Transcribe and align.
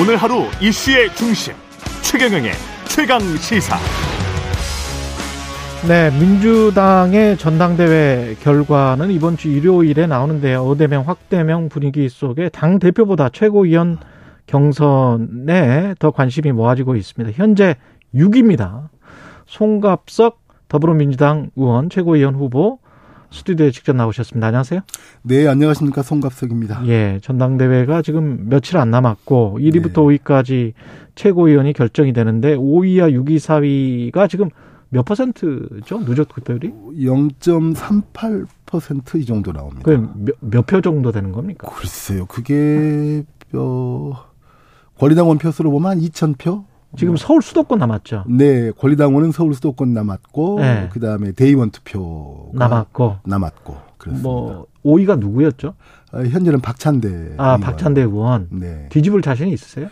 오늘 0.00 0.16
하루 0.16 0.46
이슈의 0.60 1.14
중심 1.14 1.54
최경영의 2.02 2.50
최강 2.88 3.20
시사. 3.36 3.76
네, 5.86 6.10
민주당의 6.18 7.38
전당대회 7.38 8.34
결과는 8.40 9.12
이번 9.12 9.36
주 9.36 9.48
일요일에 9.48 10.08
나오는데요. 10.08 10.62
어대명 10.62 11.06
확대명 11.06 11.68
분위기 11.68 12.08
속에 12.08 12.48
당 12.48 12.80
대표보다 12.80 13.28
최고위원 13.28 13.98
경선에 14.46 15.94
더 16.00 16.10
관심이 16.10 16.50
모아지고 16.50 16.96
있습니다. 16.96 17.36
현재 17.36 17.76
6위입니다. 18.16 18.88
송갑석 19.46 20.40
더불어민주당 20.66 21.50
의원 21.54 21.88
최고위원 21.88 22.34
후보 22.34 22.80
스튜디오에 23.34 23.70
직접 23.72 23.94
나오셨습니다. 23.96 24.46
안녕하세요. 24.46 24.80
네, 25.22 25.48
안녕하십니까. 25.48 26.02
송갑석입니다. 26.02 26.86
예, 26.86 27.18
전당대회가 27.22 28.00
지금 28.02 28.48
며칠 28.48 28.76
안 28.78 28.90
남았고 28.90 29.58
1위부터 29.60 30.08
네. 30.08 30.18
5위까지 30.18 30.72
최고위원이 31.16 31.72
결정이 31.72 32.12
되는데 32.12 32.54
5위와 32.56 33.12
6위, 33.12 34.10
4위가 34.12 34.28
지금 34.28 34.50
몇 34.88 35.04
퍼센트죠? 35.04 36.04
누적 36.04 36.32
득표율이? 36.32 36.70
0.38%이 36.70 39.24
정도 39.24 39.52
나옵니다. 39.52 39.82
그몇 39.84 40.66
표 40.66 40.80
정도 40.80 41.10
되는 41.10 41.32
겁니까? 41.32 41.68
글쎄요. 41.74 42.26
그게 42.26 43.24
어 43.52 44.12
권리당원 44.98 45.38
표수로 45.38 45.72
보면 45.72 45.90
한 45.90 45.98
2,000표? 46.00 46.64
지금 46.96 47.16
서울 47.16 47.42
수도권 47.42 47.78
남았죠. 47.78 48.24
네, 48.28 48.70
권리당원은 48.72 49.32
서울 49.32 49.54
수도권 49.54 49.92
남았고 49.92 50.60
네. 50.60 50.88
그다음에 50.92 51.32
대의원 51.32 51.70
투표 51.70 52.50
남았고 52.54 53.16
남았고 53.24 53.76
그렇습니다. 53.98 54.28
뭐 54.28 54.66
5위가 54.84 55.18
누구였죠? 55.18 55.74
어, 56.12 56.18
현재는 56.18 56.60
박찬대 56.60 57.34
아, 57.38 57.44
의원. 57.46 57.60
박찬대 57.60 58.00
의원. 58.02 58.48
네. 58.50 58.86
뒤집을 58.90 59.22
자신이 59.22 59.52
있으세요? 59.52 59.88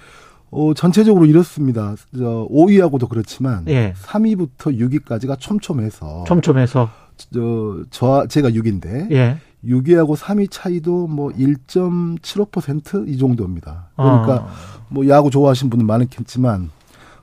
어, 0.51 0.75
전체적으로 0.75 1.25
이렇습니다. 1.25 1.95
저 2.17 2.47
5위하고도 2.51 3.09
그렇지만 3.09 3.65
예. 3.69 3.95
3위부터 4.03 4.79
6위까지가 4.79 5.39
촘촘해서 5.41 6.25
촘촘해서 6.25 6.91
저, 7.17 7.85
저 7.91 8.27
제가 8.29 8.51
6위인데 8.51 9.11
예. 9.13 9.39
6위하고 9.65 10.17
3위 10.17 10.49
차이도 10.51 11.07
뭐 11.07 11.31
1.75%이 11.31 13.17
정도입니다. 13.17 13.89
그러니까 13.97 14.35
아. 14.35 14.49
뭐 14.89 15.09
야구 15.09 15.31
좋아하시는 15.31 15.71
분은 15.71 15.87
많겠지만 15.87 16.71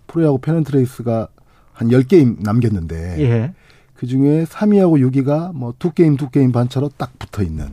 프로야구 0.10 0.40
페넌트레이스가 0.40 1.28
한 1.72 1.88
10게임 1.90 2.44
남겼는데 2.44 3.16
예. 3.20 3.54
그중에 3.96 4.44
3위하고 4.44 5.00
6위가 5.10 5.54
뭐 5.54 5.74
두 5.80 5.92
게임 5.92 6.18
두 6.18 6.30
게임 6.30 6.52
반차로 6.52 6.90
딱 6.98 7.18
붙어 7.20 7.42
있는 7.44 7.68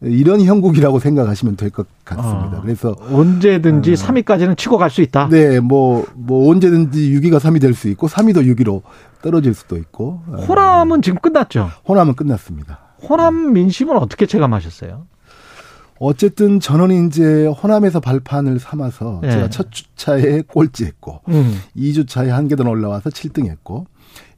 이런 0.00 0.40
형국이라고 0.42 0.98
생각하시면 0.98 1.56
될 1.56 1.70
것 1.70 1.86
같습니다. 2.04 2.58
아, 2.58 2.60
그래서 2.62 2.94
언제든지 3.10 3.92
어, 3.92 3.94
3위까지는 3.94 4.56
치고 4.56 4.76
갈 4.76 4.90
수 4.90 5.00
있다. 5.02 5.28
네, 5.30 5.60
뭐뭐 5.60 6.06
뭐 6.14 6.50
언제든지 6.50 7.10
6위가 7.12 7.38
3위 7.38 7.60
될 7.60 7.74
수 7.74 7.88
있고 7.88 8.08
3위도 8.08 8.44
6위로 8.54 8.82
떨어질 9.22 9.54
수도 9.54 9.76
있고. 9.78 10.20
호남은 10.48 11.00
지금 11.02 11.18
끝났죠. 11.20 11.70
호남은 11.88 12.14
끝났습니다. 12.16 12.80
호남 13.08 13.52
민심은 13.54 13.96
어떻게 13.96 14.26
체감하셨어요? 14.26 15.06
어쨌든 16.04 16.60
전원이 16.60 17.06
이제 17.06 17.46
호남에서 17.46 18.00
발판을 18.00 18.58
삼아서 18.58 19.20
네. 19.22 19.30
제가 19.30 19.48
첫 19.48 19.70
주차에 19.70 20.42
꼴찌했고 20.42 21.22
음. 21.28 21.58
2주차에 21.76 22.28
한 22.28 22.46
계단 22.48 22.66
올라와서 22.66 23.10
7등했고 23.10 23.86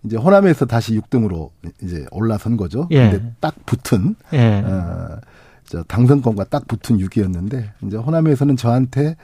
이제 0.05 0.17
호남에서 0.17 0.67
다시 0.67 0.99
6등으로 0.99 1.51
이제 1.83 2.07
올라선 2.13 2.57
거죠. 2.57 2.87
예. 2.93 3.11
근데 3.11 3.33
딱 3.41 3.55
붙은 3.67 4.15
예. 4.33 4.63
어, 4.65 5.19
저 5.65 5.83
당선권과 5.83 6.45
딱 6.45 6.69
붙은 6.69 6.99
6위였는데 6.99 7.71
이제 7.83 7.97
호남에서는 7.97 8.57
저한테 8.57 9.17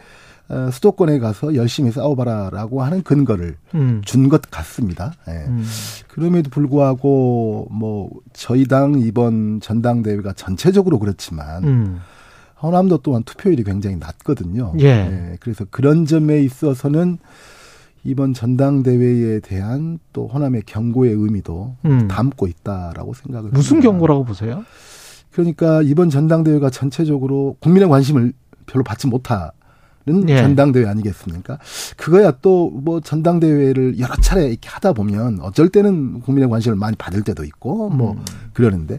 어, 0.49 0.71
수도권에 0.73 1.21
가서 1.21 1.55
열심히 1.55 1.93
싸워봐라라고 1.93 2.83
하는 2.83 3.03
근거를 3.03 3.57
음. 3.77 4.03
준것 4.05 4.51
같습니다. 4.51 5.15
예. 5.29 5.33
음. 5.47 5.65
그럼에도 6.09 6.51
불구하고 6.51 7.69
뭐 7.71 8.11
저희 8.33 8.67
당 8.67 8.99
이번 8.99 9.61
전당대회가 9.61 10.33
전체적으로 10.33 10.99
그렇지만 10.99 11.65
음. 11.65 12.01
호남도 12.63 12.99
또한 12.99 13.23
투표율이 13.25 13.65
굉장히 13.65 13.97
낮거든요. 13.97 14.75
예. 14.81 14.85
예. 14.87 15.37
그래서 15.41 15.65
그런 15.71 16.07
점에 16.07 16.41
있어서는 16.41 17.19
이번 18.05 18.35
전당대회에 18.35 19.41
대한 19.41 19.99
또 20.13 20.27
호남의 20.29 20.63
경고의 20.67 21.13
의미도 21.13 21.77
음. 21.85 22.09
담고 22.09 22.47
있다라고 22.49 23.15
생각을 23.15 23.51
무슨 23.51 23.77
합니다. 23.77 23.91
경고라고 23.91 24.25
보세요? 24.25 24.65
그러니까 25.31 25.83
이번 25.83 26.11
전당대회가 26.11 26.69
전체적으로 26.71 27.57
국민의 27.61 27.89
관심을 27.89 28.33
별로 28.67 28.83
받지 28.85 29.07
못하는 29.07 29.51
예. 30.29 30.37
전당대회 30.37 30.87
아니겠습니까? 30.87 31.59
그거야 31.97 32.33
또 32.43 32.71
뭐 32.71 33.01
전당대회를 33.01 33.99
여러 34.01 34.15
차례 34.17 34.49
이렇게 34.49 34.69
하다 34.69 34.93
보면 34.93 35.39
어쩔 35.41 35.69
때는 35.69 36.21
국민의 36.21 36.49
관심을 36.51 36.77
많이 36.77 36.97
받을 36.97 37.23
때도 37.23 37.45
있고 37.45 37.89
뭐 37.91 38.13
음. 38.13 38.25
그러는데 38.53 38.99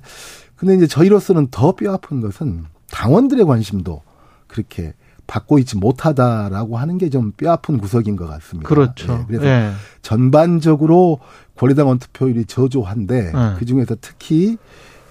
근데 0.56 0.76
이제 0.76 0.88
저희로서는 0.88 1.48
더 1.52 1.74
뼈아픈 1.74 2.22
것은 2.22 2.64
당원들의 2.94 3.46
관심도 3.46 4.02
그렇게 4.48 4.94
받고 5.26 5.58
있지 5.60 5.78
못하다라고 5.78 6.78
하는 6.78 6.98
게 7.00 7.10
좀 7.10 7.32
뼈아픈 7.32 7.80
구석인 7.80 8.16
것 8.16 8.28
같습니다. 8.28 8.68
그렇죠. 8.70 9.18
네, 9.18 9.24
그래서 9.28 9.44
네. 9.46 9.72
전반적으로 10.02 11.20
권리당 11.58 11.88
원 11.88 11.98
투표율이 12.00 12.46
저조한데 12.46 13.32
네. 13.32 13.54
그 13.58 13.66
중에서 13.66 13.96
특히 14.00 14.58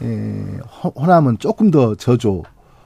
에, 0.03 0.59
호남은 0.97 1.39
조금 1.39 1.71
더 1.71 1.95
저조 1.95 2.43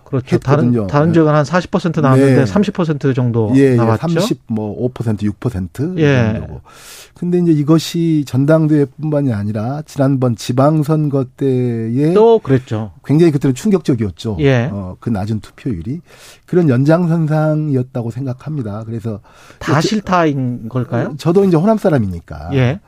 그렇죠. 0.06 0.38
다른 0.38 0.86
다른 0.86 1.12
지역은 1.12 1.34
한 1.34 1.44
40% 1.44 2.00
나왔는데 2.00 2.44
네. 2.44 2.44
30% 2.44 3.14
정도 3.14 3.52
예, 3.56 3.74
나왔죠. 3.74 4.20
30, 4.20 4.40
뭐 4.46 4.88
5%, 4.92 5.18
6% 5.20 5.98
예. 5.98 6.32
정도고. 6.32 6.60
근데 7.14 7.38
이제 7.38 7.50
이것이 7.50 8.24
전당대회뿐만이 8.26 9.32
아니라 9.32 9.82
지난번 9.84 10.36
지방선거 10.36 11.26
때에 11.36 12.14
또 12.14 12.38
그랬죠. 12.38 12.92
굉장히 13.04 13.32
그때는 13.32 13.54
충격적이었죠. 13.54 14.36
예. 14.40 14.70
어, 14.70 14.96
그 15.00 15.10
낮은 15.10 15.40
투표율이 15.40 16.02
그런 16.46 16.68
연장선상이었다고 16.68 18.12
생각합니다. 18.12 18.84
그래서 18.84 19.20
다 19.58 19.80
실타인 19.80 20.68
걸까요? 20.68 21.14
저도 21.18 21.44
이제 21.44 21.56
호남 21.56 21.78
사람이니까. 21.78 22.50
예. 22.52 22.80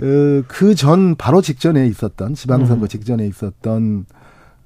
어, 0.00 0.42
그전 0.48 1.16
바로 1.16 1.42
직전에 1.42 1.86
있었던 1.86 2.34
지방선거 2.34 2.86
음. 2.86 2.88
직전에 2.88 3.26
있었던 3.26 4.06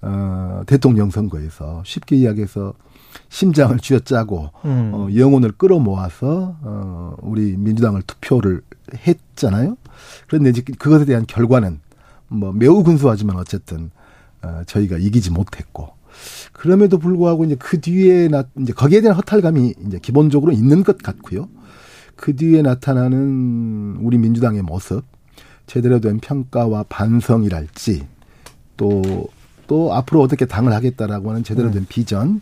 어, 0.07 0.63
대통령 0.67 1.11
선거에서 1.11 1.83
쉽게 1.87 2.17
이야기해서 2.17 2.75
심장을 3.31 3.77
쥐어짜고 3.79 4.51
음. 4.67 4.91
어, 4.93 5.09
영혼을 5.15 5.53
끌어모아서 5.53 6.57
어, 6.61 7.17
우리 7.23 7.57
민주당을 7.57 8.03
투표를 8.03 8.61
했잖아요. 8.95 9.77
그런데 10.27 10.51
이제 10.51 10.63
그것에 10.63 11.07
대한 11.07 11.25
결과는 11.27 11.81
뭐 12.29 12.53
매우 12.53 12.83
근소하지만 12.83 13.37
어쨌든 13.37 13.91
어, 14.43 14.63
저희가 14.67 14.99
이기지 14.99 15.31
못했고 15.31 15.95
그럼에도 16.53 16.99
불구하고 16.99 17.47
이제 17.47 17.57
그 17.59 17.81
뒤에 17.81 18.29
나 18.29 18.45
이제 18.61 18.73
거기에 18.73 19.01
대한 19.01 19.17
허탈감이 19.17 19.75
이제 19.87 19.99
기본적으로 20.01 20.53
있는 20.53 20.85
것 20.85 20.99
같고요. 20.99 21.49
그 22.15 22.37
뒤에 22.37 22.63
나타나는 22.63 23.97
우리 24.01 24.19
민주당의 24.19 24.63
모습, 24.63 25.03
제대로 25.67 25.99
된 25.99 26.21
평가와 26.21 26.85
반성이랄지 26.89 28.07
또 28.77 29.03
또 29.67 29.95
앞으로 29.95 30.21
어떻게 30.21 30.47
당을 30.47 30.73
하겠다라고 30.73 31.31
하는 31.31 31.45
제대로 31.45 31.71
된 31.71 31.83
음. 31.83 31.87
비전 31.89 32.41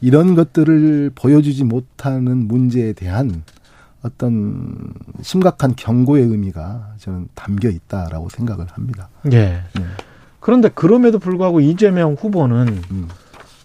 이런 0.00 0.34
것들을 0.34 1.12
보여주지 1.14 1.64
못하는 1.64 2.46
문제에 2.48 2.92
대한 2.92 3.42
어떤 4.02 4.94
심각한 5.22 5.74
경고의 5.74 6.24
의미가 6.24 6.94
저는 6.98 7.28
담겨 7.34 7.68
있다라고 7.68 8.28
생각을 8.28 8.66
합니다. 8.70 9.08
예. 9.32 9.62
네. 9.74 9.82
그런데 10.40 10.68
그럼에도 10.68 11.18
불구하고 11.18 11.60
이재명 11.60 12.14
후보는 12.14 12.68
음. 12.90 13.08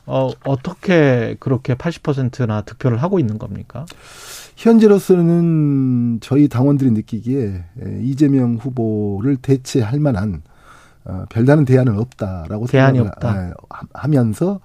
어, 0.06 0.31
어떻게 0.44 1.35
그렇게 1.39 1.75
80%나 1.75 2.61
득표를 2.61 3.01
하고 3.01 3.19
있는 3.19 3.38
겁니까? 3.38 3.85
현재로서는 4.56 6.19
저희 6.21 6.47
당원들이 6.47 6.91
느끼기에 6.91 7.63
이재명 8.01 8.56
후보를 8.56 9.38
대체할 9.38 9.99
만한 9.99 10.41
어, 11.05 11.25
별다른 11.29 11.65
대안은 11.65 11.97
없다라고 11.97 12.67
대안이 12.67 13.00
없다. 13.00 13.50
예, 13.50 13.53
하면서 13.94 14.59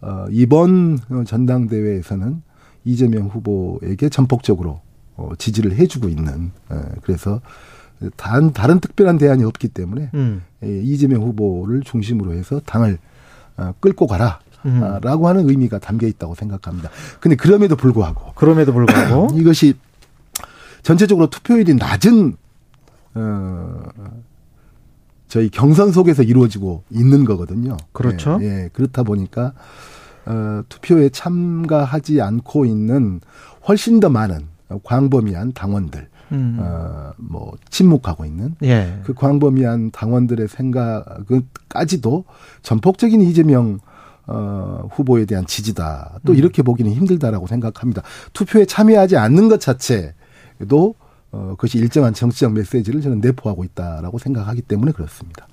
어, 0.00 0.26
이번 0.30 0.98
전당대회에서는 1.26 2.42
이재명 2.84 3.26
후보에게 3.26 4.08
전폭적으로 4.08 4.80
어, 5.16 5.30
지지를 5.36 5.76
해주고 5.76 6.08
있는 6.08 6.52
예, 6.72 6.76
그래서 7.02 7.40
단 8.16 8.52
다른 8.52 8.80
특별한 8.80 9.18
대안이 9.18 9.44
없기 9.44 9.68
때문에 9.68 10.10
음. 10.14 10.42
예, 10.62 10.80
이재명 10.80 11.22
후보를 11.22 11.82
중심으로 11.82 12.32
해서 12.32 12.60
당을 12.64 12.98
어, 13.56 13.74
끌고 13.80 14.06
가라. 14.06 14.40
음. 14.66 14.82
라고 15.00 15.26
하는 15.26 15.48
의미가 15.48 15.78
담겨 15.78 16.06
있다고 16.06 16.34
생각합니다. 16.34 16.90
근데 17.18 17.34
그럼에도 17.34 17.76
불구하고 17.76 18.32
그럼에도 18.36 18.74
불구하고 18.74 19.28
이것이 19.34 19.72
전체적으로 20.82 21.30
투표율이 21.30 21.76
낮은 21.76 22.36
어 23.14 23.82
저희 25.30 25.48
경선 25.48 25.92
속에서 25.92 26.24
이루어지고 26.24 26.82
있는 26.90 27.24
거거든요. 27.24 27.76
그렇죠. 27.92 28.38
예, 28.42 28.64
예. 28.64 28.70
그렇다 28.72 29.04
보니까 29.04 29.54
어, 30.26 30.62
투표에 30.68 31.08
참가하지 31.08 32.20
않고 32.20 32.66
있는 32.66 33.20
훨씬 33.66 34.00
더 34.00 34.10
많은 34.10 34.48
광범위한 34.82 35.52
당원들, 35.52 36.08
음. 36.32 36.58
어, 36.60 37.12
뭐, 37.16 37.52
침묵하고 37.70 38.24
있는 38.24 38.56
예. 38.64 39.00
그 39.04 39.14
광범위한 39.14 39.92
당원들의 39.92 40.48
생각까지도 40.48 42.24
전폭적인 42.62 43.20
이재명 43.20 43.78
어, 44.26 44.88
후보에 44.92 45.26
대한 45.26 45.46
지지다. 45.46 46.18
또 46.24 46.32
음. 46.32 46.38
이렇게 46.38 46.62
보기는 46.62 46.90
힘들다라고 46.92 47.46
생각합니다. 47.46 48.02
투표에 48.32 48.64
참여하지 48.64 49.16
않는 49.16 49.48
것 49.48 49.60
자체도 49.60 50.94
어, 51.32 51.50
그것이 51.50 51.78
일정한 51.78 52.12
정치적 52.12 52.52
메시지를 52.52 53.00
저는 53.00 53.20
내포하고 53.20 53.62
있다라고 53.64 54.18
생각하기 54.18 54.62
때문에 54.62 54.92
그렇습니다. 54.92 55.46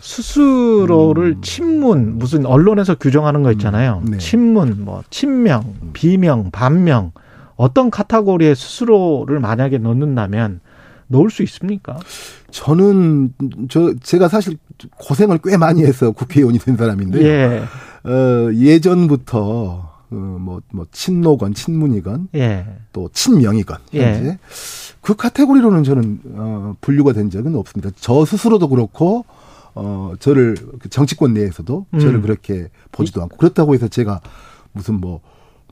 스스로를 0.00 1.36
음. 1.36 1.40
친문, 1.40 2.18
무슨 2.18 2.46
언론에서 2.46 2.96
규정하는 2.96 3.42
거 3.42 3.52
있잖아요. 3.52 4.02
음. 4.04 4.12
네. 4.12 4.18
친문, 4.18 4.84
뭐, 4.84 5.04
친명, 5.10 5.74
음. 5.82 5.90
비명, 5.92 6.50
반명, 6.50 7.12
어떤 7.54 7.90
카테고리에 7.90 8.54
스스로를 8.54 9.38
만약에 9.38 9.78
넣는다면 9.78 10.60
넣을 11.06 11.30
수 11.30 11.42
있습니까? 11.44 11.98
저는, 12.50 13.34
저, 13.68 13.94
제가 14.02 14.28
사실 14.28 14.56
고생을 14.98 15.38
꽤 15.44 15.56
많이 15.56 15.84
해서 15.84 16.10
국회의원이 16.10 16.58
된 16.58 16.76
사람인데, 16.76 17.22
예. 17.22 17.62
어, 18.08 18.52
예전부터, 18.52 19.89
어, 20.12 20.14
뭐, 20.14 20.60
뭐, 20.72 20.86
친노건, 20.90 21.54
친문이건, 21.54 22.28
예. 22.34 22.66
또 22.92 23.08
친명이건, 23.12 23.78
예. 23.94 24.04
현재. 24.04 24.28
예. 24.30 24.38
그 25.00 25.16
카테고리로는 25.16 25.82
저는 25.82 26.20
어 26.36 26.74
분류가 26.80 27.12
된 27.12 27.30
적은 27.30 27.54
없습니다. 27.54 27.90
저 27.98 28.24
스스로도 28.24 28.68
그렇고 28.68 29.24
어 29.74 30.12
저를 30.20 30.56
그 30.78 30.88
정치권 30.88 31.32
내에서도 31.34 31.86
음. 31.94 31.98
저를 31.98 32.20
그렇게 32.20 32.68
보지도 32.92 33.22
않고 33.22 33.36
그렇다고 33.38 33.74
해서 33.74 33.88
제가 33.88 34.20
무슨 34.72 35.00
뭐뭐 35.00 35.20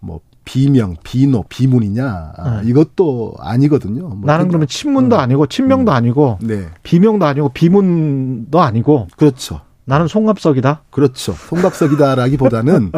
뭐 0.01 0.21
비명, 0.45 0.97
비노, 1.05 1.45
비문이냐 1.51 2.33
아, 2.37 2.63
네. 2.63 2.71
이것도 2.71 3.35
아니거든요. 3.39 4.09
뭐 4.09 4.21
나는 4.25 4.49
그러면 4.49 4.67
친문도 4.67 5.17
어. 5.17 5.19
아니고 5.19 5.47
친명도 5.47 5.93
음. 5.93 5.95
아니고 5.95 6.39
네. 6.41 6.69
비명도 6.83 7.27
아니고 7.27 7.51
비문도 7.51 8.59
아니고 8.59 9.09
그렇죠. 9.17 9.61
나는 9.89 10.07
송갑석이다. 10.07 10.83
그렇죠. 10.91 11.33
송갑석이다라기보다는 11.33 12.93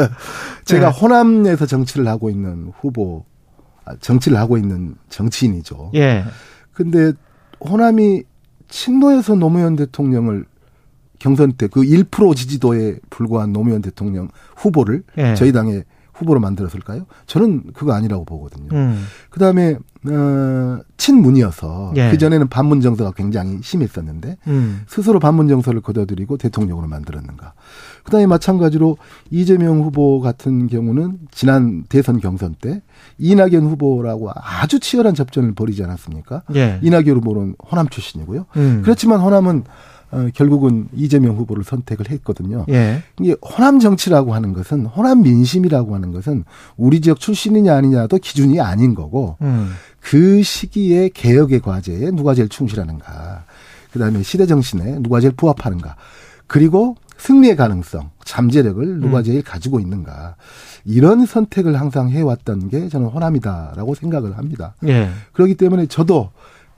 제가 0.64 0.90
네. 0.90 0.98
호남에서 0.98 1.66
정치를 1.66 2.08
하고 2.08 2.30
있는 2.30 2.72
후보 2.80 3.26
정치를 4.00 4.38
하고 4.38 4.56
있는 4.56 4.94
정치인이죠. 5.10 5.92
예. 5.94 6.24
근데 6.72 7.12
호남이 7.60 8.22
친노에서 8.68 9.34
노무현 9.34 9.76
대통령을 9.76 10.46
경선 11.18 11.52
때 11.52 11.68
그 11.68 11.82
1% 11.82 12.34
지지도에 12.34 12.98
불과한 13.10 13.52
노무현 13.52 13.82
대통령 13.82 14.28
후보를 14.56 15.02
예. 15.18 15.34
저희 15.34 15.52
당의 15.52 15.84
후보로 16.22 16.40
만들었을까요? 16.40 17.06
저는 17.26 17.72
그거 17.74 17.92
아니라고 17.92 18.24
보거든요. 18.24 18.68
음. 18.72 19.04
그다음에 19.30 19.76
어 20.08 20.78
친문이어서 20.96 21.92
예. 21.96 22.10
그 22.10 22.18
전에는 22.18 22.48
반문 22.48 22.80
정서가 22.80 23.12
굉장히 23.12 23.58
심했었는데 23.62 24.38
음. 24.48 24.82
스스로 24.88 25.20
반문 25.20 25.48
정서를 25.48 25.80
거둬들이고 25.80 26.38
대통령으로 26.38 26.88
만들었는가. 26.88 27.52
그다음에 28.04 28.26
마찬가지로 28.26 28.96
이재명 29.30 29.82
후보 29.82 30.20
같은 30.20 30.66
경우는 30.66 31.18
지난 31.30 31.84
대선 31.88 32.18
경선 32.18 32.56
때 32.60 32.82
이낙연 33.18 33.62
후보라고 33.62 34.30
아주 34.34 34.80
치열한 34.80 35.14
접전을 35.14 35.54
벌이지 35.54 35.84
않았습니까? 35.84 36.42
예. 36.56 36.80
이낙연 36.82 37.16
후보는 37.16 37.56
호남 37.70 37.88
출신이고요. 37.88 38.46
음. 38.56 38.80
그렇지만 38.82 39.20
호남은 39.20 39.64
어, 40.12 40.28
결국은 40.34 40.88
이재명 40.94 41.36
후보를 41.36 41.64
선택을 41.64 42.10
했거든요. 42.10 42.66
예. 42.68 43.02
이게 43.18 43.34
호남 43.42 43.80
정치라고 43.80 44.34
하는 44.34 44.52
것은 44.52 44.84
호남 44.86 45.22
민심이라고 45.22 45.94
하는 45.94 46.12
것은 46.12 46.44
우리 46.76 47.00
지역 47.00 47.18
출신이냐 47.18 47.74
아니냐도 47.74 48.18
기준이 48.18 48.60
아닌 48.60 48.94
거고 48.94 49.36
음. 49.40 49.72
그 50.00 50.42
시기에 50.42 51.08
개혁의 51.08 51.60
과제에 51.60 52.10
누가 52.10 52.34
제일 52.34 52.48
충실하는가. 52.48 53.44
그 53.90 53.98
다음에 53.98 54.22
시대 54.22 54.46
정신에 54.46 54.98
누가 55.00 55.20
제일 55.20 55.32
부합하는가. 55.34 55.96
그리고 56.46 56.96
승리의 57.16 57.56
가능성, 57.56 58.10
잠재력을 58.24 59.00
누가 59.00 59.18
음. 59.18 59.24
제일 59.24 59.42
가지고 59.42 59.80
있는가. 59.80 60.36
이런 60.84 61.24
선택을 61.24 61.80
항상 61.80 62.10
해왔던 62.10 62.68
게 62.68 62.88
저는 62.88 63.06
호남이다라고 63.06 63.94
생각을 63.94 64.36
합니다. 64.36 64.74
예. 64.86 65.08
그렇기 65.32 65.54
때문에 65.54 65.86
저도 65.86 66.30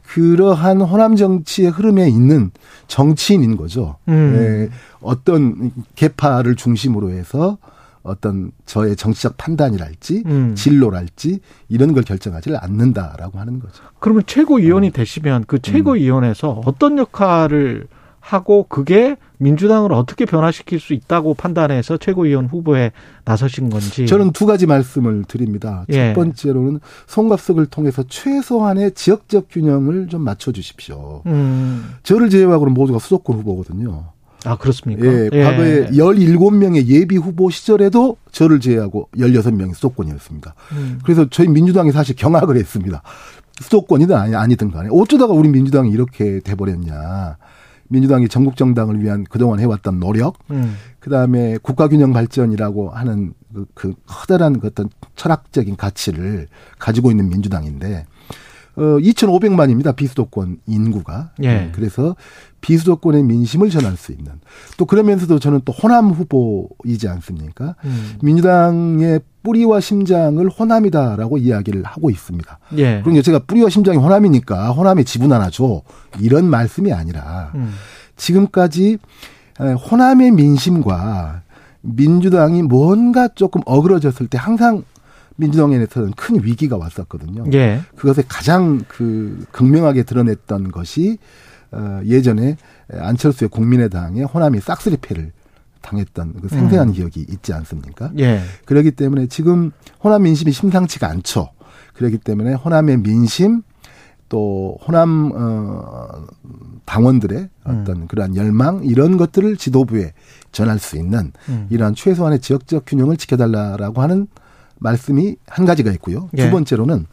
그러한 0.06 0.80
호남 0.80 1.16
정치의 1.16 1.70
흐름에 1.70 2.08
있는 2.08 2.50
정치인인 2.86 3.56
거죠. 3.56 3.96
음. 4.08 4.70
예, 4.70 4.76
어떤 5.00 5.72
개파를 5.94 6.54
중심으로 6.56 7.10
해서 7.10 7.58
어떤 8.02 8.52
저의 8.66 8.96
정치적 8.96 9.38
판단이랄지 9.38 10.24
음. 10.26 10.54
진로랄지 10.54 11.40
이런 11.68 11.94
걸 11.94 12.02
결정하지를 12.02 12.58
않는다라고 12.60 13.38
하는 13.38 13.58
거죠. 13.58 13.82
그러면 13.98 14.22
최고위원이 14.26 14.88
어. 14.88 14.90
되시면 14.90 15.44
그 15.46 15.58
최고위원회에서 15.58 16.58
음. 16.58 16.62
어떤 16.66 16.98
역할을 16.98 17.88
하고 18.20 18.66
그게 18.68 19.16
민주당을 19.38 19.92
어떻게 19.92 20.24
변화시킬 20.24 20.80
수 20.80 20.92
있다고 20.92 21.34
판단해서 21.34 21.96
최고위원 21.96 22.46
후보에 22.46 22.92
나서신 23.24 23.70
건지 23.70 24.06
저는 24.06 24.32
두 24.32 24.46
가지 24.46 24.66
말씀을 24.66 25.24
드립니다. 25.26 25.84
예. 25.90 26.08
첫 26.08 26.20
번째로는 26.20 26.80
송갑석을 27.06 27.66
통해서 27.66 28.04
최소한의 28.08 28.92
지역적 28.92 29.46
균형을 29.50 30.08
좀 30.08 30.22
맞춰 30.22 30.52
주십시오. 30.52 31.22
음. 31.26 31.94
저를 32.02 32.30
제외하고는 32.30 32.74
모두가 32.74 32.98
수도권 32.98 33.38
후보거든요. 33.38 34.14
아, 34.44 34.56
그렇습니까? 34.56 35.06
예, 35.06 35.30
예. 35.32 35.42
과거에 35.42 35.86
17명의 35.88 36.86
예비 36.86 37.16
후보 37.16 37.50
시절에도 37.50 38.18
저를 38.30 38.60
제외하고 38.60 39.08
16명이 39.16 39.74
수도권이었습니다. 39.74 40.54
음. 40.72 40.98
그래서 41.02 41.26
저희 41.30 41.48
민주당이 41.48 41.92
사실 41.92 42.14
경악을 42.14 42.56
했습니다. 42.56 43.02
수도권이든 43.60 44.14
아니, 44.14 44.34
아니든 44.34 44.70
간에 44.70 44.88
어쩌다가 44.92 45.32
우리 45.32 45.48
민주당이 45.48 45.90
이렇게 45.90 46.40
돼버렸냐. 46.40 47.36
민주당이 47.94 48.28
전국 48.28 48.56
정당을 48.56 49.02
위한 49.02 49.24
그동안 49.24 49.60
해왔던 49.60 50.00
노력, 50.00 50.38
음. 50.50 50.76
그 50.98 51.10
다음에 51.10 51.58
국가균형 51.62 52.12
발전이라고 52.12 52.90
하는 52.90 53.34
그, 53.54 53.66
그 53.74 53.94
커다란 54.06 54.58
그 54.58 54.66
어떤 54.66 54.88
철학적인 55.14 55.76
가치를 55.76 56.48
가지고 56.78 57.10
있는 57.12 57.28
민주당인데, 57.28 58.06
어, 58.76 58.80
2,500만입니다. 58.80 59.94
비수도권 59.94 60.58
인구가. 60.66 61.30
예. 61.42 61.46
네, 61.46 61.72
그래서 61.72 62.16
비수도권의 62.64 63.24
민심을 63.24 63.68
전할 63.68 63.94
수 63.98 64.10
있는. 64.10 64.32
또 64.78 64.86
그러면서도 64.86 65.38
저는 65.38 65.60
또 65.66 65.72
호남 65.72 66.10
후보이지 66.10 67.08
않습니까? 67.08 67.76
음. 67.84 68.14
민주당의 68.22 69.20
뿌리와 69.42 69.80
심장을 69.80 70.48
호남이다라고 70.48 71.36
이야기를 71.36 71.84
하고 71.84 72.08
있습니다. 72.08 72.58
예. 72.78 73.02
그럼 73.02 73.20
제가 73.20 73.40
뿌리와 73.40 73.68
심장이 73.68 73.98
호남이니까 73.98 74.70
호남에 74.70 75.04
지분 75.04 75.30
하나 75.30 75.50
줘. 75.50 75.82
이런 76.20 76.46
말씀이 76.46 76.90
아니라 76.94 77.52
음. 77.54 77.74
지금까지 78.16 78.96
호남의 79.58 80.30
민심과 80.30 81.42
민주당이 81.82 82.62
뭔가 82.62 83.28
조금 83.28 83.60
어그러졌을 83.66 84.26
때 84.26 84.38
항상 84.38 84.84
민주당에서는 85.36 86.12
큰 86.12 86.42
위기가 86.42 86.78
왔었거든요. 86.78 87.44
예. 87.52 87.80
그것에 87.96 88.22
가장 88.26 88.82
그 88.88 89.44
극명하게 89.52 90.04
드러냈던 90.04 90.70
것이 90.72 91.18
어 91.74 92.00
예전에 92.04 92.56
안철수의 92.92 93.48
국민의당의 93.48 94.24
호남이 94.24 94.60
싹쓸이 94.60 94.98
패를 94.98 95.32
당했던 95.82 96.34
그 96.40 96.48
생생한 96.48 96.88
음. 96.88 96.92
기억이 96.92 97.26
있지 97.28 97.52
않습니까? 97.52 98.10
예. 98.18 98.40
그렇기 98.64 98.92
때문에 98.92 99.26
지금 99.26 99.70
호남 100.02 100.22
민심이 100.22 100.52
심상치가 100.52 101.08
않죠. 101.08 101.50
그렇기 101.94 102.18
때문에 102.18 102.54
호남의 102.54 102.98
민심 102.98 103.62
또 104.28 104.78
호남 104.86 105.32
어 105.34 106.26
당원들의 106.86 107.48
어떤 107.64 107.96
음. 107.96 108.06
그러한 108.06 108.36
열망 108.36 108.82
이런 108.84 109.16
것들을 109.16 109.56
지도부에 109.56 110.12
전할 110.52 110.78
수 110.78 110.96
있는 110.96 111.32
음. 111.48 111.66
이러한 111.70 111.94
최소한의 111.94 112.40
지역적 112.40 112.84
균형을 112.86 113.16
지켜달라라고 113.16 114.00
하는 114.00 114.26
말씀이 114.78 115.36
한 115.46 115.66
가지가 115.66 115.90
있고요. 115.92 116.28
예. 116.36 116.44
두 116.44 116.50
번째로는 116.50 117.06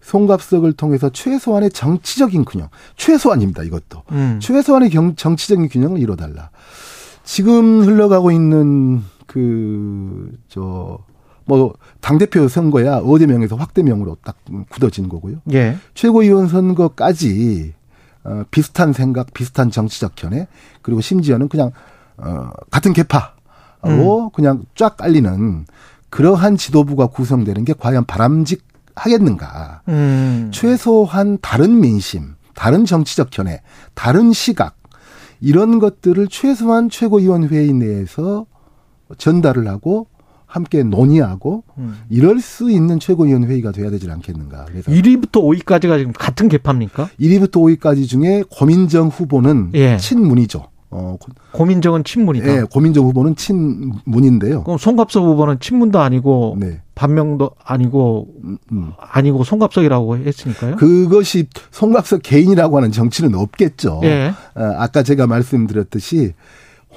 송갑석을 0.00 0.72
통해서 0.74 1.10
최소한의 1.10 1.70
정치적인 1.70 2.44
균형, 2.44 2.68
최소한입니다. 2.96 3.62
이것도 3.62 4.02
음. 4.12 4.38
최소한의 4.40 4.90
경, 4.90 5.14
정치적인 5.14 5.68
균형을 5.68 6.00
이뤄달라. 6.00 6.50
지금 7.24 7.82
흘러가고 7.82 8.30
있는 8.30 9.02
그 9.26 10.30
저 10.48 10.98
뭐 11.46 11.72
당 12.02 12.18
대표 12.18 12.46
선거야 12.46 12.98
어대명에서 12.98 13.56
확대명으로 13.56 14.18
딱 14.22 14.36
굳어진 14.68 15.08
거고요. 15.08 15.38
예. 15.52 15.76
최고위원 15.94 16.46
선거까지 16.46 17.72
어 18.24 18.44
비슷한 18.50 18.92
생각, 18.92 19.32
비슷한 19.32 19.70
정치적 19.70 20.14
견해 20.14 20.46
그리고 20.82 21.00
심지어는 21.00 21.48
그냥 21.48 21.70
어 22.18 22.50
같은 22.70 22.92
개파로 22.92 24.26
음. 24.26 24.30
그냥 24.34 24.64
쫙 24.74 24.96
깔리는 24.98 25.64
그러한 26.10 26.56
지도부가 26.58 27.06
구성되는 27.06 27.64
게 27.64 27.72
과연 27.72 28.04
바람직 28.04 28.67
하겠는가. 28.98 29.82
음. 29.88 30.50
최소한 30.52 31.38
다른 31.40 31.80
민심, 31.80 32.34
다른 32.54 32.84
정치적 32.84 33.30
견해, 33.30 33.62
다른 33.94 34.32
시각, 34.32 34.76
이런 35.40 35.78
것들을 35.78 36.28
최소한 36.28 36.90
최고위원 36.90 37.48
회의 37.48 37.72
내에서 37.72 38.46
전달을 39.16 39.68
하고 39.68 40.08
함께 40.46 40.82
논의하고 40.82 41.62
음. 41.76 41.98
이럴 42.08 42.40
수 42.40 42.70
있는 42.70 42.98
최고위원 42.98 43.44
회의가 43.44 43.70
돼야 43.70 43.90
되지 43.90 44.10
않겠는가. 44.10 44.64
그래서 44.64 44.90
1위부터 44.90 45.32
5위까지가 45.32 45.98
지금 45.98 46.12
같은 46.12 46.48
개파입니까? 46.48 47.10
1위부터 47.20 47.78
5위까지 47.78 48.08
중에 48.08 48.42
고민정 48.50 49.08
후보는 49.08 49.72
예. 49.74 49.98
친문이죠. 49.98 50.68
어, 50.90 51.16
고민정은 51.52 52.04
친문이다. 52.04 52.48
예, 52.48 52.62
고민정 52.62 53.04
후보는 53.04 53.36
친문인데요. 53.36 54.64
그럼 54.64 54.78
송갑석 54.78 55.22
후보는 55.24 55.60
친문도 55.60 55.98
아니고 55.98 56.56
네. 56.58 56.80
반명도 56.94 57.50
아니고 57.62 58.28
음, 58.42 58.58
음. 58.72 58.92
아니고 58.98 59.44
송갑석이라고 59.44 60.16
했으니까요. 60.16 60.76
그것이 60.76 61.46
송갑석 61.70 62.22
개인이라고 62.22 62.76
하는 62.78 62.90
정치는 62.90 63.34
없겠죠. 63.34 64.00
예. 64.04 64.32
어, 64.54 64.62
아까 64.78 65.02
제가 65.02 65.26
말씀드렸듯이 65.26 66.32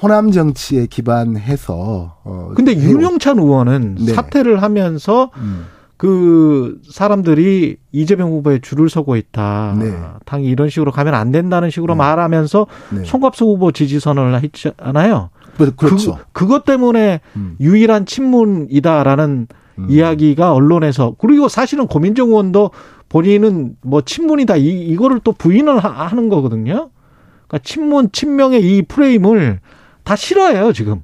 호남 0.01 0.31
정치에 0.31 0.87
기반해서 0.87 2.17
어 2.23 2.51
근데 2.55 2.73
윤영찬 2.75 3.37
의원은 3.37 3.97
네. 3.99 4.13
사퇴를 4.13 4.61
하면서 4.63 5.29
음. 5.37 5.65
그 6.01 6.81
사람들이 6.89 7.77
이재명 7.91 8.31
후보에 8.31 8.57
줄을 8.57 8.89
서고 8.89 9.15
있다. 9.15 9.75
네. 9.77 9.95
당이 10.25 10.47
이런 10.47 10.67
식으로 10.67 10.91
가면 10.91 11.13
안 11.13 11.31
된다는 11.31 11.69
식으로 11.69 11.93
네. 11.93 11.99
말하면서 11.99 12.65
네. 12.89 13.03
송갑수 13.03 13.45
후보 13.45 13.71
지지선을 13.71 14.41
했잖아요. 14.41 15.29
그렇죠. 15.77 16.17
그, 16.31 16.47
것 16.47 16.65
때문에 16.65 17.21
음. 17.35 17.55
유일한 17.59 18.07
친문이다라는 18.07 19.47
음. 19.77 19.87
이야기가 19.91 20.53
언론에서 20.53 21.13
그리고 21.19 21.47
사실은 21.47 21.85
고민정 21.85 22.29
의원도 22.29 22.71
본인은 23.07 23.75
뭐 23.83 24.01
친문이다 24.01 24.55
이 24.55 24.69
이거를 24.87 25.19
또 25.23 25.33
부인을 25.33 25.77
하는 25.77 26.29
거거든요. 26.29 26.89
그러니까 27.47 27.59
친문 27.61 28.09
친명의 28.11 28.63
이 28.63 28.81
프레임을 28.81 29.59
다 30.03 30.15
싫어해요 30.15 30.73
지금. 30.73 31.03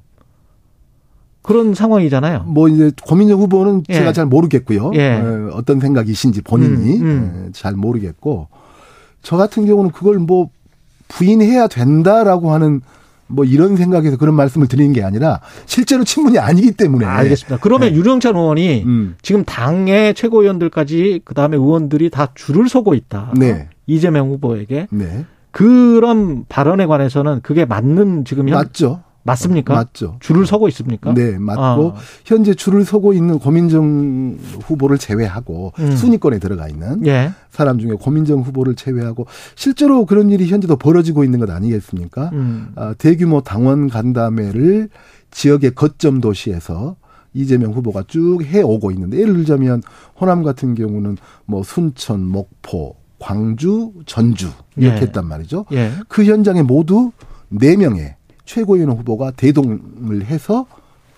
그런 1.42 1.74
상황이잖아요. 1.74 2.44
뭐 2.46 2.68
이제 2.68 2.90
고민정 3.02 3.40
후보는 3.40 3.84
예. 3.88 3.94
제가 3.94 4.12
잘 4.12 4.26
모르겠고요. 4.26 4.90
예. 4.94 5.14
어, 5.14 5.50
어떤 5.54 5.80
생각이신지 5.80 6.42
본인이 6.42 6.98
음, 6.98 7.06
음. 7.06 7.44
예, 7.46 7.52
잘 7.52 7.72
모르겠고 7.74 8.48
저 9.22 9.36
같은 9.36 9.66
경우는 9.66 9.90
그걸 9.90 10.18
뭐 10.18 10.50
부인해야 11.08 11.68
된다라고 11.68 12.52
하는 12.52 12.82
뭐 13.28 13.44
이런 13.44 13.76
생각에서 13.76 14.16
그런 14.16 14.34
말씀을 14.34 14.68
드리는 14.68 14.92
게 14.92 15.02
아니라 15.02 15.40
실제로 15.66 16.02
친문이 16.04 16.38
아니기 16.38 16.72
때문에. 16.72 17.04
알겠습니다. 17.04 17.58
그러면 17.60 17.90
네. 17.90 17.94
유영찬 17.94 18.34
의원이 18.34 18.82
음. 18.84 19.16
지금 19.22 19.44
당의 19.44 20.14
최고위원들까지 20.14 21.20
그다음에 21.24 21.56
의원들이 21.56 22.10
다 22.10 22.28
줄을 22.34 22.68
서고 22.68 22.94
있다. 22.94 23.32
네. 23.36 23.68
이재명 23.86 24.30
후보에게. 24.30 24.88
네. 24.90 25.24
그런 25.50 26.44
발언에 26.48 26.86
관해서는 26.86 27.40
그게 27.42 27.64
맞는 27.64 28.24
지금 28.24 28.48
현, 28.48 28.58
맞죠. 28.58 29.02
맞습니까? 29.22 29.74
맞죠. 29.74 30.16
줄을 30.20 30.46
서고 30.46 30.68
있습니까? 30.68 31.12
네, 31.12 31.38
맞고 31.38 31.92
아. 31.96 32.00
현재 32.24 32.54
줄을 32.54 32.84
서고 32.84 33.12
있는 33.12 33.38
고민정 33.38 34.38
후보를 34.62 34.98
제외하고 34.98 35.72
음. 35.78 35.96
순위권에 35.96 36.38
들어가 36.38 36.68
있는 36.68 37.06
예. 37.06 37.32
사람 37.50 37.78
중에 37.78 37.92
고민정 37.92 38.40
후보를 38.40 38.74
제외하고 38.74 39.26
실제로 39.54 40.06
그런 40.06 40.30
일이 40.30 40.46
현재도 40.46 40.76
벌어지고 40.76 41.24
있는 41.24 41.40
것 41.40 41.50
아니겠습니까? 41.50 42.30
음. 42.32 42.72
아, 42.76 42.94
대규모 42.96 43.42
당원 43.42 43.88
간담회를 43.88 44.88
지역의 45.30 45.74
거점 45.74 46.20
도시에서 46.20 46.96
이재명 47.34 47.72
후보가 47.72 48.04
쭉 48.08 48.42
해오고 48.42 48.90
있는데 48.92 49.20
예를 49.20 49.34
들자면 49.34 49.82
호남 50.18 50.42
같은 50.42 50.74
경우는 50.74 51.18
뭐 51.44 51.62
순천, 51.62 52.24
목포, 52.24 52.96
광주, 53.18 53.92
전주 54.06 54.48
이렇게 54.76 54.96
예. 54.96 55.00
했단 55.02 55.26
말이죠. 55.26 55.66
예. 55.72 55.92
그 56.08 56.24
현장에 56.24 56.62
모두 56.62 57.12
4명의 57.52 58.17
최고위원 58.48 58.90
후보가 58.96 59.32
대동을 59.32 60.24
해서 60.24 60.66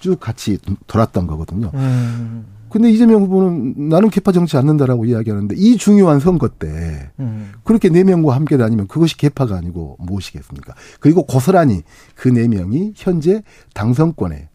쭉 0.00 0.18
같이 0.18 0.58
돌았던 0.88 1.28
거거든요. 1.28 1.70
음. 1.74 2.44
근데 2.68 2.90
이재명 2.90 3.22
후보는 3.22 3.88
나는 3.88 4.10
개파 4.10 4.32
정치 4.32 4.56
않는다라고 4.56 5.04
이야기하는데 5.04 5.54
이 5.56 5.76
중요한 5.76 6.18
선거 6.20 6.48
때 6.48 7.10
음. 7.20 7.52
그렇게 7.64 7.88
네 7.88 8.02
명과 8.04 8.34
함께 8.34 8.56
다니면 8.56 8.86
그것이 8.88 9.16
개파가 9.16 9.56
아니고 9.56 9.96
무엇이겠습니까? 10.00 10.74
그리고 11.00 11.24
고스란히 11.24 11.82
그 12.14 12.28
네 12.30 12.48
명이 12.48 12.94
현재 12.96 13.42
당선권에 13.74 14.48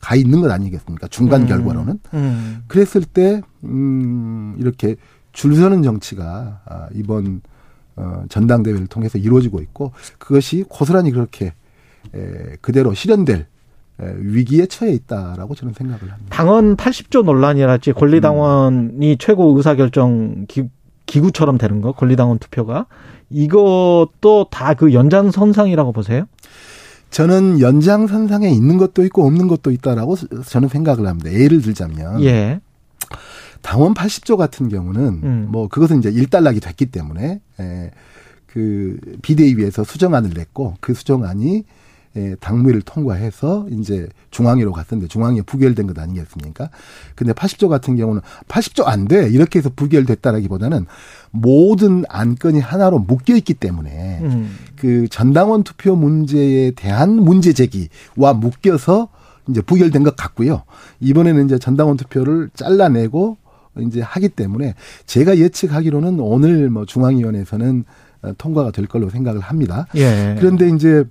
가 0.00 0.16
있는 0.16 0.40
것 0.40 0.50
아니겠습니까? 0.50 1.06
중간 1.08 1.42
음. 1.42 1.46
결과로는. 1.46 1.98
음. 2.14 2.64
그랬을 2.66 3.04
때, 3.04 3.40
음, 3.62 4.56
이렇게 4.58 4.96
줄 5.32 5.54
서는 5.54 5.82
정치가 5.84 6.60
아, 6.66 6.88
이번 6.92 7.40
어, 7.96 8.24
전당대회를 8.28 8.88
통해서 8.88 9.18
이루어지고 9.18 9.60
있고 9.60 9.92
그것이 10.18 10.64
고스란히 10.68 11.12
그렇게 11.12 11.46
에, 11.46 11.52
그대로 12.60 12.94
실현될 12.94 13.46
에, 14.00 14.14
위기에 14.18 14.66
처해 14.66 14.92
있다라고 14.92 15.54
저는 15.54 15.72
생각을 15.74 16.00
합니다. 16.10 16.26
당헌 16.30 16.76
80조 16.76 17.24
논란이랄지 17.24 17.92
권리당원이 17.92 19.12
음. 19.12 19.16
최고 19.18 19.56
의사결정 19.56 20.46
기, 20.48 20.64
기구처럼 21.06 21.58
되는 21.58 21.80
거 21.80 21.92
권리당원 21.92 22.38
투표가 22.38 22.86
이것도 23.30 24.46
다 24.50 24.74
그 24.74 24.92
연장선상이라고 24.92 25.92
보세요? 25.92 26.24
저는 27.10 27.60
연장선상에 27.60 28.48
있는 28.50 28.76
것도 28.76 29.04
있고 29.04 29.24
없는 29.24 29.46
것도 29.46 29.70
있다라고 29.70 30.16
저는 30.46 30.68
생각을 30.68 31.06
합니다. 31.06 31.32
예를 31.32 31.62
들자면 31.62 32.22
예. 32.24 32.60
당원 33.62 33.94
80조 33.94 34.36
같은 34.36 34.68
경우는 34.68 35.02
음. 35.22 35.46
뭐 35.48 35.68
그것은 35.68 36.00
이제 36.00 36.10
일단락이 36.10 36.58
됐기 36.58 36.86
때문에 36.86 37.40
에, 37.60 37.90
그 38.46 38.98
비대위에서 39.22 39.84
수정안을 39.84 40.30
냈고 40.34 40.74
그 40.80 40.94
수정안이 40.94 41.64
예, 42.16 42.36
당무위를 42.38 42.82
통과해서 42.82 43.66
이제 43.70 44.08
중앙위로 44.30 44.72
갔었는데 44.72 45.08
중앙위에 45.08 45.42
부결된 45.42 45.86
것 45.88 45.98
아니겠습니까? 45.98 46.70
근데 47.16 47.32
80조 47.32 47.68
같은 47.68 47.96
경우는 47.96 48.22
80조 48.46 48.86
안 48.86 49.08
돼. 49.08 49.28
이렇게 49.28 49.58
해서 49.58 49.70
부결됐다라기보다는 49.74 50.86
모든 51.32 52.04
안건이 52.08 52.60
하나로 52.60 53.00
묶여 53.00 53.34
있기 53.34 53.54
때문에 53.54 54.20
음. 54.22 54.56
그 54.76 55.08
전당원 55.08 55.64
투표 55.64 55.96
문제에 55.96 56.70
대한 56.70 57.10
문제 57.16 57.52
제기와 57.52 58.34
묶여서 58.34 59.08
이제 59.48 59.60
부결된 59.60 60.04
것 60.04 60.16
같고요. 60.16 60.62
이번에는 61.00 61.46
이제 61.46 61.58
전당원 61.58 61.96
투표를 61.96 62.50
잘라내고 62.54 63.36
이제 63.80 64.00
하기 64.00 64.28
때문에 64.28 64.74
제가 65.06 65.38
예측하기로는 65.38 66.20
오늘 66.20 66.70
뭐 66.70 66.86
중앙위원회에서는 66.86 67.84
통과가 68.38 68.70
될 68.70 68.86
걸로 68.86 69.10
생각을 69.10 69.40
합니다. 69.40 69.86
예. 69.96 70.36
그런데 70.38 70.68
이제 70.70 71.04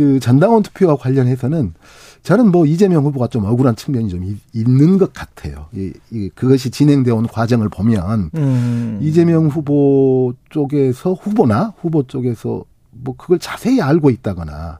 그 0.00 0.18
전당원 0.18 0.62
투표와 0.62 0.96
관련해서는 0.96 1.74
저는 2.22 2.50
뭐 2.50 2.64
이재명 2.64 3.04
후보가 3.04 3.26
좀 3.26 3.44
억울한 3.44 3.76
측면이 3.76 4.08
좀 4.08 4.34
있는 4.54 4.96
것 4.96 5.12
같아요. 5.12 5.66
이, 5.74 5.92
이 6.10 6.30
그것이 6.34 6.70
진행되어 6.70 7.14
온 7.14 7.26
과정을 7.26 7.68
보면 7.68 8.30
음. 8.34 8.98
이재명 9.02 9.48
후보 9.48 10.32
쪽에서 10.48 11.12
후보나 11.12 11.74
후보 11.78 12.02
쪽에서 12.04 12.64
뭐 12.92 13.14
그걸 13.14 13.38
자세히 13.38 13.82
알고 13.82 14.08
있다거나 14.08 14.78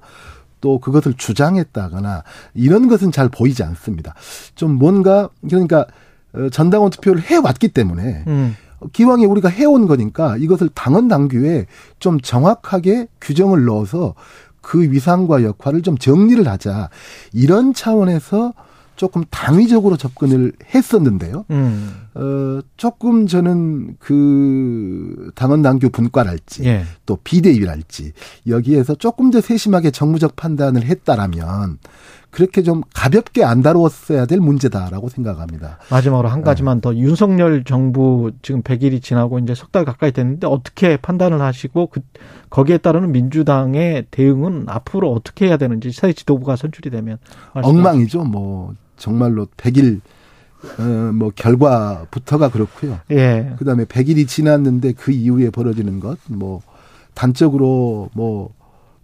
또 0.63 0.79
그것을 0.79 1.13
주장했다거나 1.13 2.25
이런 2.55 2.89
것은 2.89 3.13
잘 3.13 3.29
보이지 3.29 3.63
않습니다. 3.63 4.15
좀 4.55 4.79
뭔가 4.79 5.29
그러니까 5.47 5.85
어, 6.33 6.49
전당원 6.49 6.89
투표를 6.89 7.21
해왔기 7.21 7.69
때문에 7.69 8.25
음. 8.27 8.57
기왕에 8.95 9.27
우리가 9.27 9.51
해온 9.51 9.87
거니까 9.87 10.39
이것을 10.39 10.71
당헌 10.71 11.09
당규에 11.09 11.67
좀 11.99 12.19
정확하게 12.19 13.09
규정을 13.21 13.67
넣어서 13.67 14.15
그 14.61 14.83
위상과 14.91 15.43
역할을 15.43 15.83
좀 15.83 15.97
정리를 15.97 16.47
하자. 16.47 16.91
이런 17.33 17.73
차원에서 17.75 18.53
조금 19.01 19.25
당위적으로 19.31 19.97
접근을 19.97 20.53
했었는데요. 20.75 21.47
음. 21.51 21.91
어, 22.15 22.61
조금 22.77 23.27
저는 23.27 23.97
그 23.99 25.31
당헌 25.35 25.63
당규 25.63 25.89
분과랄지 25.89 26.67
예. 26.67 26.85
또 27.07 27.17
비대위랄지 27.25 28.13
여기에서 28.47 28.95
조금 28.95 29.31
더 29.31 29.41
세심하게 29.41 29.91
정무적 29.91 30.37
판단을 30.37 30.85
했다라면 30.85 31.79
그렇게 32.31 32.63
좀 32.63 32.83
가볍게 32.95 33.43
안 33.45 33.61
다루었어야 33.63 34.27
될 34.27 34.39
문제다라고 34.41 35.09
생각합니다. 35.09 35.79
마지막으로 35.91 36.29
한 36.29 36.43
가지만 36.43 36.77
네. 36.79 36.81
더 36.81 36.95
윤석열 36.95 37.65
정부 37.65 38.31
지금 38.43 38.63
100일이 38.63 39.03
지나고 39.03 39.39
이제 39.41 39.55
석 39.55 39.71
달 39.73 39.85
가까이 39.85 40.13
됐는데 40.13 40.47
어떻게 40.47 40.97
판단을 40.97 41.41
하시고 41.41 41.89
그 41.89 42.01
거기에 42.51 42.79
따르는 42.79 43.13
민주당의 43.13 44.07
대응은 44.11 44.65
앞으로 44.69 45.13
어떻게 45.13 45.47
해야 45.47 45.57
되는지 45.57 45.93
새 45.93 46.13
지도부가 46.13 46.57
선출이 46.57 46.91
되면 46.91 47.19
엉망이죠. 47.55 48.25
뭐 48.25 48.75
정말로 48.97 49.47
100일 49.57 50.01
어, 50.79 51.13
뭐 51.13 51.31
결과부터가 51.35 52.51
그렇고요. 52.51 52.99
예. 53.13 53.55
그다음에 53.59 53.85
100일이 53.85 54.29
지났는데 54.29 54.93
그 54.93 55.11
이후에 55.13 55.51
벌어지는 55.51 56.01
것 56.01 56.19
뭐 56.29 56.61
단적으로 57.15 58.11
뭐 58.15 58.53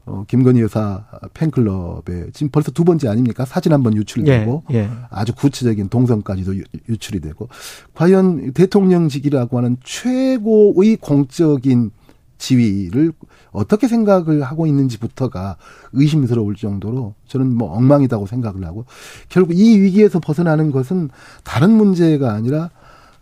어, 0.07 0.25
김건희 0.29 0.61
여사 0.61 1.05
팬클럽에 1.35 2.31
지금 2.33 2.49
벌써 2.51 2.71
두 2.71 2.85
번째 2.85 3.09
아닙니까? 3.09 3.45
사진 3.45 3.73
한 3.73 3.83
번 3.83 3.95
유출되고 3.97 4.63
예, 4.71 4.77
예. 4.77 4.91
아주 5.11 5.35
구체적인 5.35 5.89
동선까지도 5.89 6.57
유, 6.57 6.97
출이 6.97 7.21
되고 7.21 7.49
과연 7.95 8.53
대통령직이라고 8.53 9.59
하는 9.59 9.77
최고의 9.85 10.97
공적인 10.97 11.91
지위를 12.39 13.13
어떻게 13.51 13.89
생각을 13.89 14.43
하고 14.43 14.67
있는지부터가 14.67 15.57
의심스러울 15.93 16.55
정도로 16.55 17.15
저는 17.27 17.55
뭐 17.57 17.73
엉망이다고 17.73 18.27
생각을 18.27 18.65
하고 18.65 18.85
결국 19.29 19.57
이 19.57 19.81
위기에서 19.81 20.21
벗어나는 20.21 20.71
것은 20.71 21.09
다른 21.45 21.71
문제가 21.73 22.33
아니라 22.33 22.71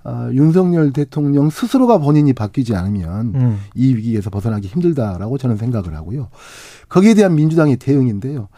어, 0.04 0.28
윤석열 0.32 0.92
대통령 0.92 1.48
스스로가 1.48 1.98
본인이 1.98 2.32
바뀌지 2.34 2.74
않으면 2.74 3.34
음. 3.34 3.58
이 3.74 3.94
위기에서 3.94 4.28
벗어나기 4.30 4.68
힘들다라고 4.68 5.38
저는 5.38 5.56
생각을 5.56 5.94
하고요. 5.94 6.28
거기에 6.88 7.14
대한 7.14 7.34
민주당의 7.34 7.78
대응인데요. 7.78 8.48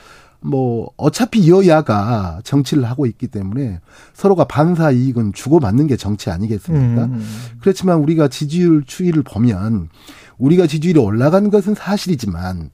뭐 0.40 0.90
어차피 0.96 1.48
여야가 1.50 2.40
정치를 2.44 2.84
하고 2.84 3.06
있기 3.06 3.28
때문에 3.28 3.80
서로가 4.12 4.44
반사 4.44 4.90
이익은 4.90 5.32
주고받는 5.32 5.86
게 5.86 5.96
정치 5.96 6.30
아니겠습니까? 6.30 7.04
음. 7.04 7.24
그렇지만 7.60 7.98
우리가 7.98 8.28
지지율 8.28 8.84
추이를 8.84 9.22
보면 9.22 9.88
우리가 10.38 10.66
지지율이 10.66 10.98
올라간 10.98 11.50
것은 11.50 11.74
사실이지만 11.74 12.70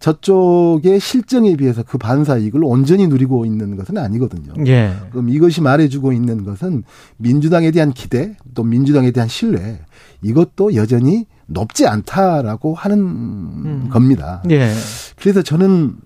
저쪽의 0.00 0.98
실정에 0.98 1.56
비해서 1.56 1.82
그 1.82 1.98
반사 1.98 2.38
이익을 2.38 2.64
온전히 2.64 3.06
누리고 3.06 3.44
있는 3.44 3.76
것은 3.76 3.98
아니거든요. 3.98 4.54
예. 4.66 4.94
그럼 5.10 5.28
이것이 5.28 5.60
말해주고 5.60 6.12
있는 6.12 6.42
것은 6.44 6.84
민주당에 7.18 7.70
대한 7.70 7.92
기대 7.92 8.34
또 8.54 8.64
민주당에 8.64 9.10
대한 9.10 9.28
신뢰 9.28 9.78
이것도 10.22 10.74
여전히 10.74 11.26
높지 11.46 11.86
않다라고 11.86 12.74
하는 12.74 12.98
음. 12.98 13.88
겁니다. 13.90 14.42
예. 14.50 14.72
그래서 15.16 15.42
저는 15.42 15.96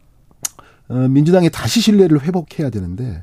어, 0.89 0.95
민주당이 1.09 1.51
다시 1.51 1.81
신뢰를 1.81 2.23
회복해야 2.23 2.71
되는데 2.71 3.23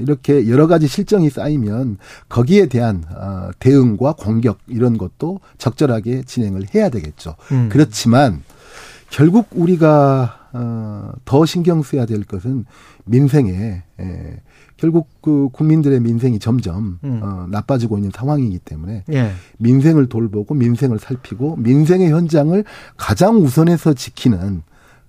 이렇게 0.00 0.48
여러 0.48 0.66
가지 0.68 0.86
실정이 0.86 1.28
쌓이면 1.30 1.98
거기에 2.28 2.66
대한 2.66 3.02
어, 3.16 3.50
대응과 3.58 4.12
공격 4.12 4.58
이런 4.68 4.96
것도 4.98 5.40
적절하게 5.58 6.22
진행을 6.22 6.66
해야 6.74 6.88
되겠죠. 6.88 7.34
음. 7.50 7.68
그렇지만 7.72 8.42
결국 9.10 9.48
우리가 9.52 10.48
어, 10.52 11.12
더 11.24 11.44
신경 11.46 11.82
써야 11.82 12.06
될 12.06 12.24
것은 12.24 12.64
민생에 13.04 13.82
결국 14.76 15.08
그 15.20 15.48
국민들의 15.52 16.00
민생이 16.00 16.38
점점 16.38 16.98
음. 17.04 17.20
어, 17.22 17.46
나빠지고 17.50 17.98
있는 17.98 18.10
상황이기 18.14 18.60
때문에 18.60 19.04
예. 19.12 19.32
민생을 19.58 20.08
돌보고 20.08 20.54
민생을 20.54 20.98
살피고 20.98 21.56
민생의 21.56 22.10
현장을 22.10 22.64
가장 22.96 23.36
우선해서 23.36 23.92
지키는 23.92 24.62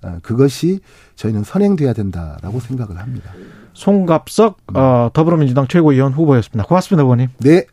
어, 0.04 0.18
그것이 0.24 0.80
저희는 1.16 1.44
선행돼야 1.44 1.94
된다라고 1.94 2.60
생각을 2.60 3.00
합니다. 3.00 3.32
송갑석 3.74 4.58
어, 4.74 5.10
더불어민주당 5.14 5.68
최고위원 5.68 6.12
후보였습니다. 6.12 6.68
고맙습니다, 6.68 7.04
의원님. 7.04 7.30
네. 7.40 7.68